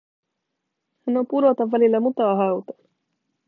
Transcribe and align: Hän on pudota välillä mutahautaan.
Hän 1.07 1.17
on 1.17 1.27
pudota 1.27 1.71
välillä 1.71 1.99
mutahautaan. 1.99 2.79